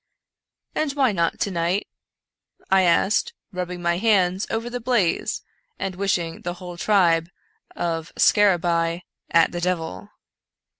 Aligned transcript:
"And 0.73 0.91
why 0.93 1.11
not 1.11 1.39
to 1.41 1.51
night?" 1.51 1.85
I 2.71 2.81
asked, 2.81 3.33
rubbing 3.51 3.83
my 3.83 3.99
hands 3.99 4.47
over 4.49 4.67
the 4.67 4.79
blaze, 4.79 5.43
and 5.77 5.93
wishing 5.95 6.41
the 6.41 6.55
whole 6.55 6.75
tribe 6.75 7.29
of 7.75 8.11
scarabcei 8.15 9.03
at 9.29 9.51
the 9.51 9.61
devil. 9.61 10.09